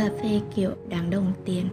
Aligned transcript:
cà 0.00 0.10
phê 0.22 0.40
kiểu 0.54 0.70
đáng 0.88 1.10
đồng 1.10 1.32
tiền. 1.44 1.64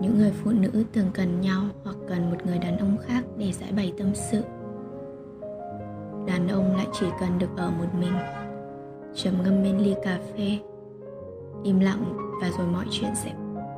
Những 0.00 0.18
người 0.18 0.32
phụ 0.32 0.50
nữ 0.50 0.84
thường 0.92 1.10
cần 1.14 1.40
nhau 1.40 1.62
hoặc 1.84 1.96
cần 2.08 2.30
một 2.30 2.36
người 2.46 2.58
đàn 2.58 2.78
ông 2.78 2.96
khác 3.06 3.24
để 3.36 3.52
giải 3.52 3.72
bày 3.76 3.92
tâm 3.98 4.14
sự. 4.14 4.42
Đàn 6.26 6.48
ông 6.48 6.76
lại 6.76 6.86
chỉ 6.92 7.06
cần 7.20 7.38
được 7.38 7.56
ở 7.56 7.70
một 7.70 7.86
mình 8.00 8.12
trầm 9.14 9.34
ngâm 9.44 9.62
bên 9.62 9.78
ly 9.78 9.94
cà 10.02 10.18
phê, 10.36 10.58
im 11.64 11.80
lặng 11.80 12.16
và 12.40 12.50
rồi 12.58 12.66
mọi 12.66 12.84
chuyện 12.90 13.10
sẽ 13.14 13.32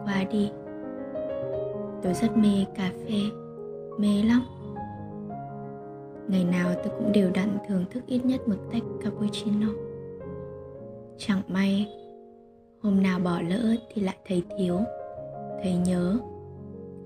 qua 0.05 0.25
đi. 0.31 0.51
Tôi 2.03 2.15
rất 2.15 2.37
mê 2.37 2.65
cà 2.75 2.91
phê, 3.05 3.19
mê 3.99 4.23
lắm. 4.23 4.43
Ngày 6.29 6.45
nào 6.45 6.75
tôi 6.75 6.93
cũng 6.99 7.13
đều 7.13 7.31
đặn 7.35 7.59
thưởng 7.69 7.85
thức 7.91 8.03
ít 8.07 8.25
nhất 8.25 8.49
một 8.49 8.57
tách 8.73 8.83
cappuccino. 9.05 9.69
Chẳng 11.19 11.43
may 11.49 11.87
hôm 12.87 13.03
nào 13.03 13.19
bỏ 13.19 13.41
lỡ 13.49 13.75
thì 13.95 14.03
lại 14.03 14.17
thấy 14.29 14.43
thiếu. 14.59 14.81
Thấy 15.63 15.75
nhớ, 15.75 16.19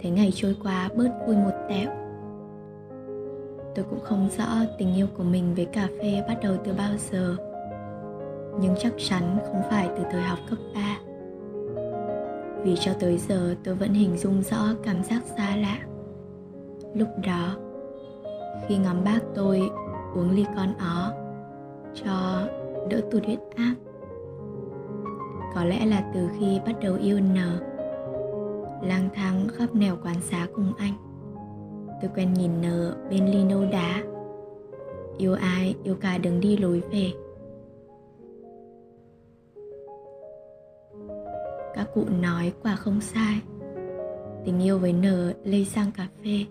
thấy 0.01 0.11
ngày 0.11 0.33
trôi 0.35 0.57
qua 0.63 0.89
bớt 0.97 1.11
vui 1.27 1.37
một 1.37 1.53
tẹo. 1.69 1.91
Tôi 3.75 3.85
cũng 3.91 4.01
không 4.03 4.29
rõ 4.39 4.47
tình 4.79 4.95
yêu 4.95 5.07
của 5.17 5.23
mình 5.23 5.55
với 5.55 5.65
cà 5.65 5.89
phê 6.03 6.25
bắt 6.29 6.39
đầu 6.43 6.57
từ 6.65 6.73
bao 6.73 6.93
giờ, 7.11 7.37
nhưng 8.61 8.75
chắc 8.79 8.93
chắn 8.99 9.39
không 9.45 9.63
phải 9.71 9.89
từ 9.97 10.03
thời 10.11 10.23
học 10.23 10.39
cấp 10.51 10.59
3 10.75 10.99
vì 12.65 12.77
cho 12.81 12.93
tới 13.01 13.19
giờ 13.19 13.55
tôi 13.65 13.75
vẫn 13.75 13.93
hình 13.93 14.17
dung 14.17 14.43
rõ 14.43 14.63
cảm 14.83 15.03
giác 15.03 15.23
xa 15.37 15.57
lạ. 15.57 15.79
Lúc 16.95 17.09
đó, 17.27 17.57
khi 18.69 18.77
ngắm 18.77 19.05
bác 19.05 19.21
tôi 19.35 19.71
uống 20.15 20.31
ly 20.31 20.45
con 20.57 20.75
ó 20.79 21.13
cho 21.95 22.43
đỡ 22.91 23.01
tụt 23.11 23.25
huyết 23.25 23.39
áp 23.57 23.75
có 25.55 25.65
lẽ 25.65 25.87
là 25.87 26.11
từ 26.15 26.29
khi 26.39 26.61
bắt 26.67 26.77
đầu 26.83 26.95
yêu 26.95 27.21
n. 27.21 27.37
Lang 28.83 29.09
thang 29.15 29.49
khắp 29.55 29.75
nẻo 29.75 29.97
quán 30.03 30.21
xá 30.21 30.47
cùng 30.55 30.73
anh. 30.79 30.93
Tôi 32.01 32.11
quen 32.15 32.35
nhìn 32.35 32.51
n 32.61 32.65
bên 33.11 33.27
ly 33.27 33.45
nâu 33.45 33.65
đá. 33.73 34.03
Yêu 35.19 35.35
ai, 35.35 35.75
yêu 35.85 35.95
cả 36.01 36.19
đường 36.19 36.41
đi 36.41 36.57
lối 36.57 36.83
về. 36.93 37.13
Các 41.75 41.87
cụ 41.95 42.05
nói 42.21 42.53
quả 42.63 42.77
không 42.77 43.01
sai. 43.01 43.41
Tình 44.45 44.63
yêu 44.63 44.79
với 44.79 44.93
n 44.93 45.05
lây 45.45 45.65
sang 45.65 45.93
cà 45.93 46.09
phê. 46.25 46.45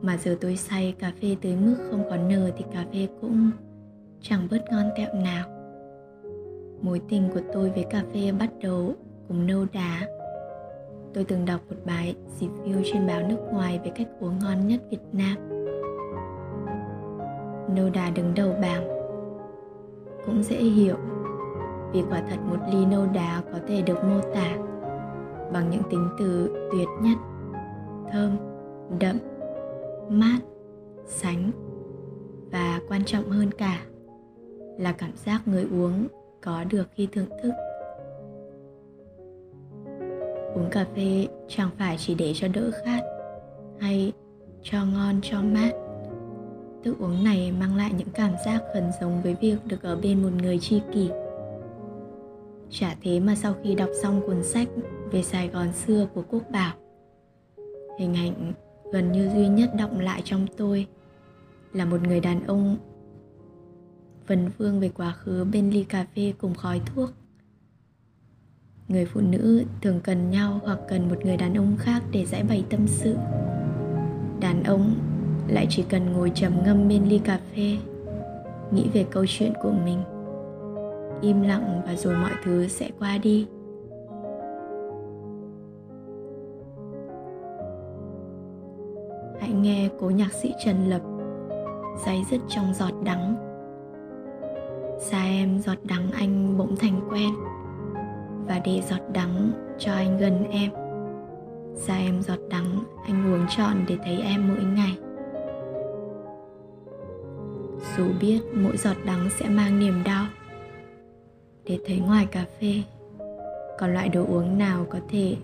Mà 0.00 0.16
giờ 0.16 0.36
tôi 0.40 0.56
say 0.56 0.94
cà 0.98 1.12
phê 1.22 1.36
tới 1.42 1.56
mức 1.56 1.76
không 1.90 2.04
có 2.10 2.16
n 2.16 2.30
thì 2.56 2.64
cà 2.74 2.86
phê 2.92 3.08
cũng 3.20 3.50
chẳng 4.20 4.48
bớt 4.50 4.64
ngon 4.70 4.90
tẹo 4.96 5.14
nào 5.14 5.57
mối 6.82 7.00
tình 7.08 7.28
của 7.34 7.40
tôi 7.52 7.70
với 7.70 7.84
cà 7.90 8.02
phê 8.14 8.32
bắt 8.38 8.50
đầu 8.62 8.94
cùng 9.28 9.46
nâu 9.46 9.66
đá 9.72 10.08
tôi 11.14 11.24
từng 11.24 11.44
đọc 11.44 11.60
một 11.68 11.76
bài 11.84 12.16
review 12.40 12.82
trên 12.84 13.06
báo 13.06 13.20
nước 13.28 13.38
ngoài 13.52 13.80
về 13.84 13.90
cách 13.94 14.08
uống 14.20 14.38
ngon 14.38 14.66
nhất 14.66 14.80
Việt 14.90 15.02
Nam. 15.12 15.36
Nâu 17.76 17.90
đá 17.90 18.10
đứng 18.10 18.34
đầu 18.34 18.54
bảng. 18.62 18.88
Cũng 20.26 20.42
dễ 20.42 20.56
hiểu, 20.56 20.96
vì 21.92 22.02
quả 22.10 22.22
thật 22.30 22.36
một 22.44 22.56
ly 22.72 22.86
nâu 22.86 23.06
đá 23.06 23.42
có 23.52 23.58
thể 23.68 23.82
được 23.82 24.04
mô 24.04 24.20
tả 24.34 24.56
bằng 25.52 25.70
những 25.70 25.82
tính 25.90 26.08
từ 26.18 26.50
tuyệt 26.72 26.88
nhất, 27.02 27.18
thơm, 28.12 28.36
đậm, 29.00 29.16
mát, 30.08 30.38
sánh 31.06 31.50
và 32.52 32.80
quan 32.88 33.04
trọng 33.04 33.30
hơn 33.30 33.50
cả 33.58 33.80
là 34.78 34.92
cảm 34.92 35.10
giác 35.16 35.48
người 35.48 35.66
uống 35.70 36.06
có 36.48 36.64
được 36.70 36.88
khi 36.94 37.08
thưởng 37.12 37.28
thức. 37.42 37.52
Uống 40.54 40.68
cà 40.70 40.86
phê 40.96 41.26
chẳng 41.48 41.70
phải 41.78 41.96
chỉ 41.98 42.14
để 42.14 42.32
cho 42.34 42.48
đỡ 42.48 42.70
khát 42.84 43.02
hay 43.80 44.12
cho 44.62 44.84
ngon, 44.84 45.20
cho 45.22 45.42
mát. 45.42 45.70
Thức 46.84 46.96
uống 46.98 47.24
này 47.24 47.52
mang 47.52 47.76
lại 47.76 47.90
những 47.98 48.10
cảm 48.14 48.32
giác 48.46 48.62
gần 48.74 48.90
giống 49.00 49.22
với 49.22 49.36
việc 49.40 49.56
được 49.64 49.82
ở 49.82 49.96
bên 49.96 50.22
một 50.22 50.28
người 50.42 50.58
tri 50.58 50.80
kỷ. 50.92 51.10
Chả 52.70 52.96
thế 53.02 53.20
mà 53.20 53.34
sau 53.34 53.54
khi 53.62 53.74
đọc 53.74 53.88
xong 54.02 54.20
cuốn 54.26 54.42
sách 54.42 54.68
về 55.12 55.22
sài 55.22 55.48
gòn 55.48 55.72
xưa 55.72 56.08
của 56.14 56.22
quốc 56.30 56.42
bảo, 56.52 56.74
hình 57.98 58.14
ảnh 58.14 58.52
gần 58.92 59.12
như 59.12 59.30
duy 59.34 59.48
nhất 59.48 59.70
động 59.78 60.00
lại 60.00 60.22
trong 60.24 60.46
tôi 60.56 60.86
là 61.72 61.84
một 61.84 62.02
người 62.02 62.20
đàn 62.20 62.46
ông 62.46 62.76
vần 64.28 64.48
vương 64.58 64.80
về 64.80 64.88
quá 64.88 65.12
khứ 65.12 65.44
bên 65.52 65.70
ly 65.70 65.84
cà 65.84 66.06
phê 66.16 66.32
cùng 66.38 66.54
khói 66.54 66.80
thuốc. 66.86 67.10
Người 68.88 69.06
phụ 69.06 69.20
nữ 69.20 69.64
thường 69.82 70.00
cần 70.04 70.30
nhau 70.30 70.60
hoặc 70.64 70.78
cần 70.88 71.08
một 71.08 71.24
người 71.24 71.36
đàn 71.36 71.54
ông 71.54 71.76
khác 71.78 72.02
để 72.12 72.24
giải 72.24 72.42
bày 72.42 72.64
tâm 72.70 72.86
sự. 72.86 73.16
Đàn 74.40 74.62
ông 74.62 74.94
lại 75.48 75.66
chỉ 75.70 75.84
cần 75.88 76.12
ngồi 76.12 76.32
trầm 76.34 76.52
ngâm 76.64 76.88
bên 76.88 77.04
ly 77.04 77.18
cà 77.18 77.40
phê, 77.54 77.76
nghĩ 78.70 78.88
về 78.92 79.06
câu 79.10 79.24
chuyện 79.28 79.52
của 79.62 79.72
mình, 79.84 80.02
im 81.22 81.42
lặng 81.42 81.82
và 81.86 81.96
rồi 81.96 82.16
mọi 82.16 82.32
thứ 82.44 82.68
sẽ 82.68 82.90
qua 82.98 83.18
đi. 83.18 83.46
Hãy 89.40 89.52
nghe 89.52 89.88
cố 90.00 90.10
nhạc 90.10 90.32
sĩ 90.32 90.54
trần 90.64 90.88
lập 90.88 91.02
day 92.06 92.22
dứt 92.30 92.40
trong 92.48 92.74
giọt 92.74 92.92
đắng 93.04 93.47
xa 94.98 95.24
em 95.24 95.58
giọt 95.58 95.78
đắng 95.84 96.10
anh 96.10 96.58
bỗng 96.58 96.76
thành 96.76 97.00
quen, 97.10 97.34
và 98.46 98.60
để 98.64 98.82
giọt 98.90 99.00
đắng 99.12 99.50
cho 99.78 99.92
anh 99.92 100.18
gần 100.18 100.44
em. 100.50 100.70
Xa 101.74 101.96
em 101.96 102.22
giọt 102.22 102.38
đắng 102.50 102.84
anh 103.06 103.32
uống 103.32 103.46
trọn 103.56 103.84
để 103.88 103.96
thấy 104.04 104.20
em 104.20 104.48
mỗi 104.48 104.64
ngày. 104.64 104.98
Dù 107.96 108.04
biết 108.20 108.40
mỗi 108.54 108.76
giọt 108.76 108.96
đắng 109.04 109.30
sẽ 109.30 109.48
mang 109.48 109.78
niềm 109.78 110.02
đau, 110.04 110.26
để 111.64 111.78
thấy 111.86 111.98
ngoài 111.98 112.26
cà 112.26 112.44
phê 112.60 112.82
còn 113.78 113.94
loại 113.94 114.08
đồ 114.08 114.24
uống 114.28 114.58
nào 114.58 114.86
có 114.90 114.98
thể 115.08 115.36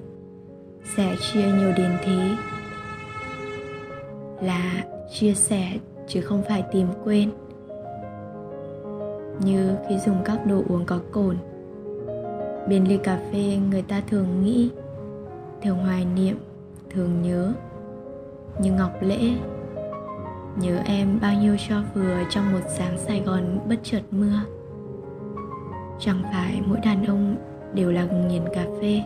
sẻ 0.97 1.17
chia 1.21 1.53
nhiều 1.59 1.73
đến 1.77 1.91
thế? 2.03 2.37
Là 4.43 4.85
chia 5.13 5.35
sẻ 5.35 5.73
chứ 6.09 6.21
không 6.21 6.43
phải 6.49 6.65
tìm 6.73 6.87
quên 7.05 7.31
như 9.41 9.77
khi 9.89 9.99
dùng 9.99 10.17
các 10.25 10.47
đồ 10.47 10.63
uống 10.69 10.85
có 10.85 11.01
cồn. 11.11 11.37
Bên 12.69 12.85
ly 12.85 12.97
cà 12.97 13.19
phê, 13.33 13.59
người 13.71 13.83
ta 13.83 14.03
thường 14.11 14.45
nghĩ 14.45 14.71
thường 15.63 15.79
hoài 15.79 16.07
niệm, 16.17 16.37
thường 16.91 17.23
nhớ. 17.23 17.53
Như 18.61 18.73
ngọc 18.73 18.93
lễ, 19.01 19.19
nhớ 20.61 20.79
em 20.85 21.19
bao 21.23 21.35
nhiêu 21.41 21.57
cho 21.69 21.83
vừa 21.95 22.17
trong 22.31 22.53
một 22.53 22.61
sáng 22.69 22.99
sài 22.99 23.21
gòn 23.21 23.59
bất 23.69 23.77
chợt 23.83 24.03
mưa. 24.11 24.41
Chẳng 25.99 26.23
phải 26.33 26.63
mỗi 26.67 26.79
đàn 26.81 27.07
ông 27.07 27.37
đều 27.75 27.93
là 27.93 28.05
nghiền 28.05 28.43
cà 28.55 28.67
phê. 28.81 29.03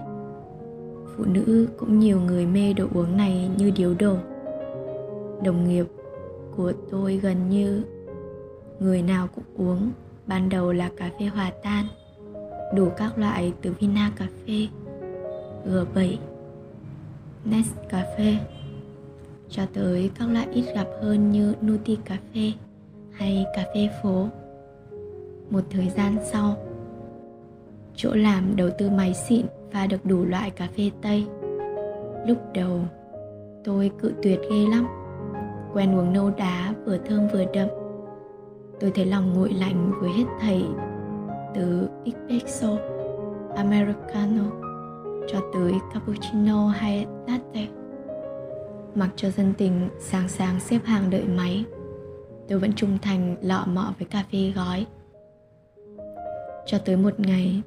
Phụ 1.17 1.25
nữ 1.25 1.69
cũng 1.79 1.99
nhiều 1.99 2.21
người 2.21 2.47
mê 2.47 2.73
đồ 2.73 2.87
uống 2.95 3.17
này 3.17 3.51
như 3.57 3.71
điếu 3.77 3.95
đổ. 3.99 4.17
Đồng 5.45 5.69
nghiệp 5.69 5.87
của 6.57 6.73
tôi 6.91 7.17
gần 7.17 7.37
như 7.51 7.83
người 8.81 9.03
nào 9.03 9.29
cũng 9.35 9.45
uống 9.69 9.91
ban 10.29 10.49
đầu 10.49 10.73
là 10.73 10.91
cà 10.97 11.11
phê 11.19 11.27
hòa 11.27 11.51
tan 11.63 11.87
đủ 12.75 12.89
các 12.97 13.19
loại 13.19 13.53
từ 13.63 13.75
Vina 13.81 14.11
cà 14.17 14.27
phê, 14.47 14.67
G7, 15.67 16.17
Nescafe 17.45 18.35
cho 19.49 19.63
tới 19.75 20.11
các 20.19 20.29
loại 20.31 20.47
ít 20.53 20.65
gặp 20.75 20.87
hơn 21.03 21.31
như 21.33 21.55
Nuti 21.67 21.99
cà 22.05 22.17
phê 22.35 22.53
hay 23.13 23.45
cà 23.57 23.65
phê 23.75 23.89
phố. 24.03 24.29
Một 25.51 25.61
thời 25.71 25.89
gian 25.97 26.17
sau, 26.25 26.57
chỗ 27.97 28.15
làm 28.15 28.57
đầu 28.57 28.71
tư 28.79 28.91
máy 28.91 29.15
xịn 29.15 29.47
pha 29.73 29.87
được 29.87 30.05
đủ 30.05 30.25
loại 30.25 30.51
cà 30.51 30.69
phê 30.77 30.91
Tây. 31.03 31.27
Lúc 32.27 32.39
đầu, 32.55 32.81
tôi 33.65 33.91
cự 33.99 34.13
tuyệt 34.23 34.41
ghê 34.51 34.67
lắm. 34.71 34.87
Quen 35.73 35.95
uống 35.95 36.13
nâu 36.13 36.31
đá 36.31 36.75
vừa 36.85 36.99
thơm 36.99 37.29
vừa 37.33 37.45
đậm. 37.55 37.69
Tôi 38.81 38.91
thấy 38.91 39.07
lòng 39.07 39.33
nguội 39.33 39.53
lạnh 39.53 39.93
với 40.01 40.11
hết 40.11 40.25
thảy 40.41 40.65
từ 41.55 41.89
espresso, 42.05 42.79
americano 43.57 44.45
cho 45.29 45.41
tới 45.55 45.73
cappuccino 45.95 46.69
hay 46.69 47.07
latte. 47.27 47.67
Mặc 48.95 49.11
cho 49.17 49.31
dân 49.31 49.55
tình 49.59 49.89
sáng 49.99 50.29
sáng 50.29 50.61
xếp 50.61 50.79
hàng 50.85 51.11
đợi 51.11 51.25
máy, 51.25 51.65
tôi 52.49 52.59
vẫn 52.59 52.73
trung 52.73 52.99
thành 53.03 53.37
lọ 53.43 53.65
mọ 53.67 53.95
với 53.99 54.09
cà 54.11 54.25
phê 54.33 54.53
gói. 54.57 54.87
Cho 56.67 56.79
tới 56.79 56.97
một 56.97 57.21
ngày, 57.21 57.63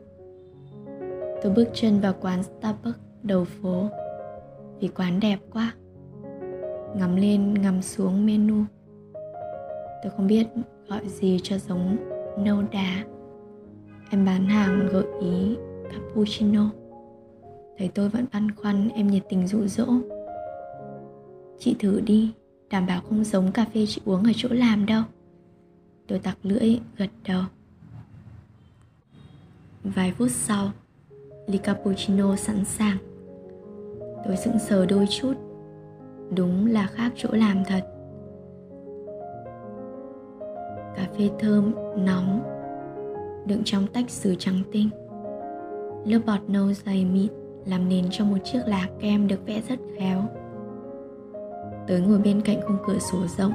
tôi 1.41 1.51
bước 1.55 1.67
chân 1.73 1.99
vào 1.99 2.13
quán 2.21 2.43
Starbucks 2.43 2.99
đầu 3.23 3.45
phố 3.45 3.89
vì 4.79 4.87
quán 4.87 5.19
đẹp 5.19 5.37
quá. 5.53 5.73
Ngắm 6.95 7.15
lên 7.15 7.53
ngắm 7.53 7.81
xuống 7.81 8.25
menu. 8.25 8.63
Tôi 10.03 10.11
không 10.17 10.27
biết 10.27 10.47
gọi 10.91 11.09
gì 11.09 11.39
cho 11.43 11.57
giống 11.57 11.97
nâu 12.38 12.61
đá. 12.71 13.05
Em 14.09 14.25
bán 14.25 14.45
hàng 14.45 14.89
gợi 14.91 15.05
ý 15.21 15.57
cappuccino. 15.91 16.69
Thấy 17.77 17.91
tôi 17.95 18.09
vẫn 18.09 18.25
băn 18.33 18.55
khoăn, 18.55 18.89
em 18.89 19.07
nhiệt 19.07 19.23
tình 19.29 19.47
dụ 19.47 19.67
dỗ. 19.67 19.85
Chị 21.59 21.75
thử 21.79 22.01
đi, 22.01 22.31
đảm 22.69 22.85
bảo 22.88 23.01
không 23.09 23.23
giống 23.23 23.51
cà 23.51 23.65
phê 23.73 23.85
chị 23.85 24.01
uống 24.05 24.23
ở 24.23 24.31
chỗ 24.35 24.49
làm 24.51 24.85
đâu. 24.85 25.03
Tôi 26.07 26.19
tặc 26.19 26.38
lưỡi, 26.43 26.79
gật 26.97 27.09
đầu. 27.27 27.44
Vài 29.83 30.11
phút 30.11 30.31
sau, 30.31 30.71
ly 31.47 31.57
cappuccino 31.57 32.35
sẵn 32.35 32.65
sàng. 32.65 32.97
Tôi 34.25 34.37
sững 34.37 34.59
sờ 34.59 34.85
đôi 34.85 35.05
chút. 35.09 35.33
Đúng 36.35 36.65
là 36.65 36.87
khác 36.87 37.13
chỗ 37.15 37.29
làm 37.31 37.63
thật 37.65 38.00
cà 40.95 41.07
phê 41.17 41.29
thơm, 41.39 41.73
nóng, 41.97 42.41
đựng 43.45 43.61
trong 43.65 43.88
tách 43.88 44.09
sứ 44.09 44.35
trắng 44.35 44.59
tinh. 44.71 44.89
Lớp 46.05 46.19
bọt 46.25 46.39
nâu 46.47 46.73
dày 46.73 47.05
mịn 47.05 47.27
làm 47.65 47.89
nền 47.89 48.05
cho 48.11 48.25
một 48.25 48.38
chiếc 48.43 48.59
lá 48.65 48.88
kem 48.99 49.27
được 49.27 49.45
vẽ 49.45 49.61
rất 49.69 49.79
khéo. 49.97 50.23
Tới 51.88 52.01
ngồi 52.01 52.19
bên 52.19 52.41
cạnh 52.41 52.61
khung 52.67 52.77
cửa 52.88 52.99
sổ 52.99 53.17
rộng, 53.38 53.53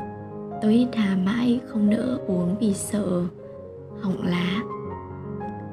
tôi 0.62 0.72
hít 0.72 0.88
hà 0.94 1.16
mãi 1.16 1.60
không 1.66 1.90
nỡ 1.90 2.18
uống 2.26 2.56
vì 2.60 2.74
sợ 2.74 3.22
hỏng 4.00 4.22
lá. 4.24 4.62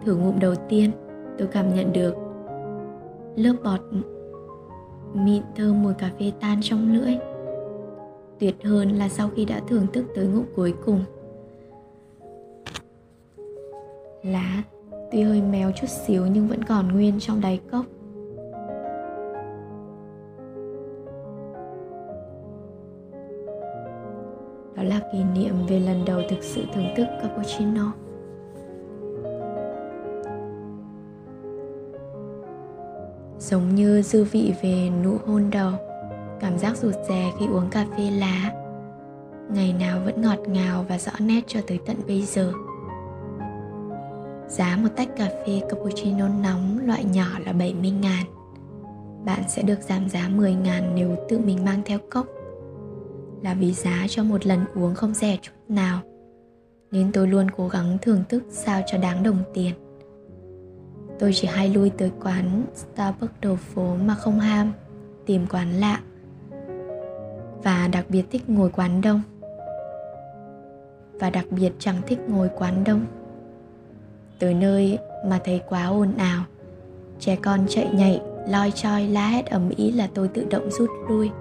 Thử 0.06 0.16
ngụm 0.16 0.39
đầu 0.39 0.56
tiên, 0.69 0.92
tôi 1.38 1.48
cảm 1.48 1.75
nhận 1.75 1.94
được 1.94 2.16
lớp 3.36 3.54
bọt 3.63 3.80
mịn 5.13 5.44
thơm 5.56 5.83
mùi 5.83 5.94
cà 5.94 6.12
phê 6.19 6.31
tan 6.39 6.59
trong 6.62 6.94
lưỡi. 6.94 7.13
Tuyệt 8.39 8.56
hơn 8.63 8.89
là 8.92 9.09
sau 9.09 9.30
khi 9.36 9.45
đã 9.45 9.62
thưởng 9.68 9.88
thức 9.94 10.06
tới 10.16 10.27
ngụm 10.27 10.44
cuối 10.56 10.74
cùng. 10.86 11.00
Lá, 14.24 14.64
tuy 15.12 15.22
hơi 15.22 15.42
méo 15.42 15.72
chút 15.72 15.90
xíu 15.90 16.25
nhưng 16.25 16.48
vẫn 16.48 16.64
còn 16.64 16.88
nguyên 16.88 17.20
trong 17.20 17.42
đáy 17.42 17.60
cốc. 17.72 17.86
Đó 24.75 24.84
là 24.84 25.00
kỷ 25.12 25.24
niệm 25.24 25.56
về 25.68 25.80
lần 25.80 26.06
đầu 26.06 26.22
thực 26.30 26.44
sự 26.44 26.64
thưởng 26.74 26.94
thức 26.96 27.08
cappuccino. 27.22 27.94
Giống 33.40 33.76
như 33.76 34.02
dư 34.02 34.24
vị 34.24 34.54
về 34.62 34.90
nụ 35.04 35.18
hôn 35.26 35.50
đầu, 35.52 35.72
cảm 36.40 36.58
giác 36.58 36.78
rụt 36.78 36.96
rè 37.10 37.31
khi 37.40 37.48
uống 37.48 37.69
cà 37.72 37.86
phê 37.98 38.12
lá. 38.12 38.52
Ngày 39.50 39.74
nào 39.80 40.00
vẫn 40.06 40.22
ngọt 40.22 40.40
ngào 40.48 40.86
và 40.90 40.98
rõ 40.98 41.12
nét 41.19 41.42
cho 41.48 41.60
tới 41.68 41.80
tận 41.86 41.98
bây 42.08 42.22
giờ. 42.22 42.54
Giá 44.54 44.78
một 44.82 44.90
tách 44.96 45.16
cà 45.18 45.30
phê 45.46 45.62
cappuccino 45.70 46.28
nóng 46.28 46.88
loại 46.88 47.06
nhỏ 47.06 47.28
là 47.46 47.54
70 47.54 47.92
ngàn. 47.92 48.26
Bạn 49.26 49.44
sẽ 49.48 49.62
được 49.62 49.80
giảm 49.82 50.10
giá 50.10 50.30
10 50.30 50.54
ngàn 50.54 50.96
nếu 50.96 51.16
tự 51.30 51.40
mình 51.40 51.66
mang 51.66 51.82
theo 51.86 52.00
cốc. 52.12 52.28
Là 53.42 53.54
vì 53.54 53.74
giá 53.74 54.06
cho 54.10 54.24
một 54.24 54.46
lần 54.46 54.60
uống 54.76 54.96
không 54.96 55.14
rẻ 55.14 55.38
chút 55.42 55.52
nào, 55.70 56.02
Nên 56.92 57.12
tôi 57.12 57.28
luôn 57.28 57.48
cố 57.58 57.68
gắng 57.68 57.98
thưởng 58.02 58.24
thức 58.30 58.44
sao 58.50 58.82
cho 58.88 58.98
đáng 58.98 59.24
đồng 59.24 59.44
tiền. 59.54 59.74
Tôi 61.20 61.32
chỉ 61.34 61.48
hay 61.48 61.70
lui 61.70 61.90
tới 61.90 62.12
quán 62.24 62.64
Starbucks 62.76 63.34
đầu 63.42 63.56
phố 63.56 63.96
mà 64.06 64.16
không 64.16 64.40
ham, 64.40 64.74
Tìm 65.26 65.46
quán 65.50 65.72
lạ, 65.72 66.00
Và 67.64 67.88
đặc 67.88 68.06
biệt 68.10 68.26
thích 68.32 68.50
ngồi 68.50 68.70
quán 68.70 69.02
đông. 69.02 69.22
Và 71.20 71.30
đặc 71.30 71.46
biệt 71.50 71.72
chẳng 71.80 72.02
thích 72.08 72.20
ngồi 72.28 72.50
quán 72.58 72.84
đông 72.84 73.06
tới 74.39 74.53
nơi 74.53 75.00
mà 75.25 75.39
thấy 75.44 75.62
quá 75.69 75.85
ồn 75.85 76.13
ào. 76.18 76.44
Trẻ 77.19 77.35
con 77.35 77.59
chạy 77.69 77.89
nhảy, 77.94 78.21
loi 78.47 78.71
choi 78.71 79.07
la 79.07 79.27
hét 79.27 79.45
ầm 79.45 79.69
ĩ 79.69 79.91
là 79.91 80.09
tôi 80.13 80.27
tự 80.27 80.45
động 80.50 80.71
rút 80.71 80.89
lui. 81.09 81.31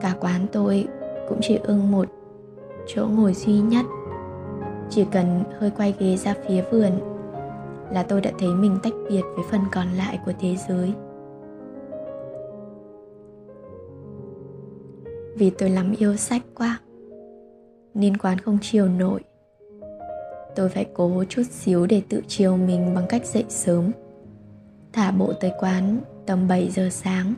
Cả 0.00 0.14
quán 0.20 0.46
tôi 0.52 0.86
cũng 1.28 1.38
chỉ 1.42 1.58
ưng 1.62 1.90
một 1.90 2.08
chỗ 2.86 3.06
ngồi 3.06 3.34
duy 3.34 3.60
nhất. 3.60 3.86
Chỉ 4.90 5.04
cần 5.12 5.44
hơi 5.60 5.70
quay 5.70 5.94
ghế 5.98 6.16
ra 6.16 6.34
phía 6.48 6.64
vườn 6.70 6.90
là 7.90 8.02
tôi 8.02 8.20
đã 8.20 8.30
thấy 8.38 8.48
mình 8.48 8.78
tách 8.82 8.92
biệt 9.10 9.22
với 9.34 9.44
phần 9.50 9.60
còn 9.72 9.86
lại 9.92 10.18
của 10.26 10.32
thế 10.40 10.56
giới. 10.68 10.92
Vì 15.36 15.50
tôi 15.50 15.70
lắm 15.70 15.94
yêu 15.98 16.16
sách 16.16 16.42
quá, 16.54 16.78
nên 17.94 18.16
quán 18.16 18.38
không 18.38 18.58
chiều 18.62 18.88
nổi 18.88 19.20
tôi 20.56 20.68
phải 20.68 20.86
cố 20.94 21.24
chút 21.28 21.42
xíu 21.50 21.86
để 21.86 22.02
tự 22.08 22.22
chiều 22.28 22.56
mình 22.56 22.94
bằng 22.94 23.06
cách 23.08 23.26
dậy 23.26 23.44
sớm. 23.48 23.90
Thả 24.92 25.10
bộ 25.10 25.32
tới 25.32 25.52
quán 25.58 26.00
tầm 26.26 26.48
7 26.48 26.70
giờ 26.70 26.88
sáng. 26.90 27.34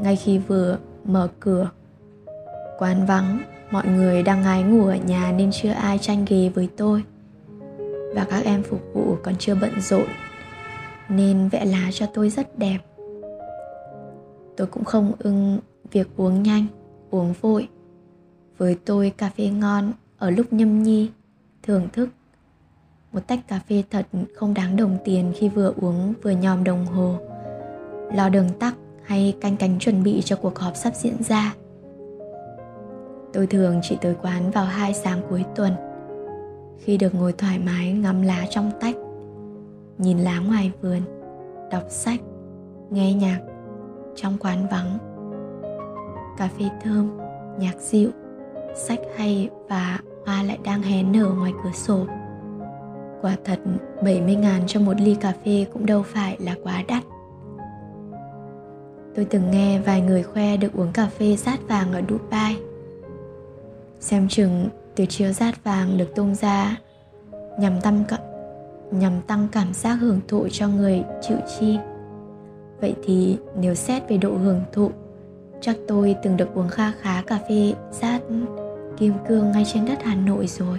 Ngay 0.00 0.16
khi 0.16 0.38
vừa 0.38 0.78
mở 1.04 1.28
cửa, 1.40 1.70
quán 2.78 3.06
vắng, 3.06 3.40
mọi 3.70 3.86
người 3.86 4.22
đang 4.22 4.42
ngái 4.42 4.62
ngủ 4.62 4.86
ở 4.86 4.96
nhà 4.96 5.32
nên 5.32 5.50
chưa 5.52 5.70
ai 5.70 5.98
tranh 5.98 6.24
ghế 6.28 6.48
với 6.54 6.68
tôi. 6.76 7.04
Và 8.14 8.26
các 8.30 8.44
em 8.44 8.62
phục 8.62 8.80
vụ 8.92 9.16
còn 9.22 9.34
chưa 9.38 9.54
bận 9.54 9.80
rộn, 9.80 10.06
nên 11.08 11.48
vẽ 11.48 11.64
lá 11.64 11.90
cho 11.92 12.06
tôi 12.14 12.30
rất 12.30 12.58
đẹp. 12.58 12.78
Tôi 14.56 14.66
cũng 14.66 14.84
không 14.84 15.12
ưng 15.18 15.58
việc 15.92 16.08
uống 16.16 16.42
nhanh, 16.42 16.66
uống 17.10 17.34
vội. 17.40 17.68
Với 18.58 18.76
tôi 18.84 19.12
cà 19.16 19.30
phê 19.36 19.46
ngon 19.46 19.92
ở 20.18 20.30
lúc 20.30 20.52
nhâm 20.52 20.82
nhi 20.82 21.10
thưởng 21.66 21.88
thức. 21.92 22.08
Một 23.12 23.20
tách 23.26 23.48
cà 23.48 23.60
phê 23.68 23.82
thật 23.90 24.06
không 24.36 24.54
đáng 24.54 24.76
đồng 24.76 24.98
tiền 25.04 25.32
khi 25.36 25.48
vừa 25.48 25.72
uống 25.80 26.14
vừa 26.22 26.30
nhòm 26.30 26.64
đồng 26.64 26.86
hồ. 26.86 27.18
Lo 28.14 28.28
đường 28.28 28.48
tắc 28.60 28.74
hay 29.02 29.36
canh 29.40 29.56
cánh 29.56 29.78
chuẩn 29.78 30.02
bị 30.02 30.20
cho 30.24 30.36
cuộc 30.36 30.58
họp 30.58 30.76
sắp 30.76 30.94
diễn 30.94 31.22
ra. 31.22 31.54
Tôi 33.32 33.46
thường 33.46 33.80
chỉ 33.82 33.98
tới 34.00 34.14
quán 34.22 34.50
vào 34.50 34.64
hai 34.64 34.94
sáng 34.94 35.20
cuối 35.30 35.44
tuần. 35.54 35.72
Khi 36.78 36.98
được 36.98 37.14
ngồi 37.14 37.32
thoải 37.32 37.58
mái 37.58 37.92
ngắm 37.92 38.22
lá 38.22 38.46
trong 38.50 38.70
tách, 38.80 38.96
nhìn 39.98 40.18
lá 40.18 40.38
ngoài 40.38 40.72
vườn, 40.80 41.00
đọc 41.70 41.84
sách, 41.88 42.20
nghe 42.90 43.14
nhạc 43.14 43.40
trong 44.16 44.38
quán 44.38 44.66
vắng. 44.70 44.98
Cà 46.38 46.48
phê 46.58 46.64
thơm, 46.82 47.18
nhạc 47.58 47.80
dịu, 47.80 48.10
sách 48.74 49.00
hay 49.16 49.50
và 49.68 49.98
hoa 50.26 50.42
lại 50.42 50.58
đang 50.64 50.82
hé 50.82 51.02
nở 51.02 51.32
ngoài 51.38 51.52
cửa 51.64 51.70
sổ. 51.74 52.06
Quả 53.22 53.36
thật 53.44 53.58
70 54.02 54.34
ngàn 54.34 54.62
cho 54.66 54.80
một 54.80 55.00
ly 55.00 55.16
cà 55.20 55.32
phê 55.44 55.66
cũng 55.72 55.86
đâu 55.86 56.02
phải 56.02 56.36
là 56.40 56.54
quá 56.62 56.82
đắt. 56.88 57.02
Tôi 59.14 59.24
từng 59.24 59.50
nghe 59.50 59.78
vài 59.78 60.00
người 60.00 60.22
khoe 60.22 60.56
được 60.56 60.72
uống 60.72 60.92
cà 60.92 61.06
phê 61.06 61.36
rát 61.36 61.68
vàng 61.68 61.92
ở 61.92 62.02
Dubai. 62.08 62.56
Xem 64.00 64.28
chừng 64.28 64.68
từ 64.94 65.06
chiếu 65.06 65.32
rát 65.32 65.64
vàng 65.64 65.98
được 65.98 66.14
tung 66.14 66.34
ra 66.34 66.76
nhằm 67.58 67.80
tăng 67.80 68.04
nhằm 68.90 69.12
tăng 69.26 69.48
cảm 69.52 69.74
giác 69.74 69.94
hưởng 69.94 70.20
thụ 70.28 70.48
cho 70.48 70.68
người 70.68 71.04
chịu 71.22 71.36
chi. 71.58 71.78
Vậy 72.80 72.94
thì 73.04 73.38
nếu 73.56 73.74
xét 73.74 74.08
về 74.08 74.16
độ 74.16 74.36
hưởng 74.36 74.60
thụ, 74.72 74.90
chắc 75.60 75.76
tôi 75.88 76.16
từng 76.22 76.36
được 76.36 76.54
uống 76.54 76.68
kha 76.68 76.92
khá 77.00 77.22
cà 77.22 77.38
phê 77.48 77.74
rát 77.90 78.22
kim 78.98 79.12
cương 79.28 79.52
ngay 79.52 79.64
trên 79.64 79.84
đất 79.84 79.98
Hà 80.04 80.14
Nội 80.14 80.46
rồi. 80.46 80.78